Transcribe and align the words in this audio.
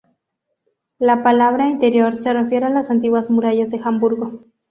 La 0.97 1.21
palabra 1.21 1.67
"interior" 1.67 2.17
se 2.17 2.33
refiere 2.33 2.65
a 2.65 2.69
las 2.71 2.89
antiguas 2.89 3.29
murallas 3.29 3.69
de 3.69 3.79
Hamburgo. 3.83 4.45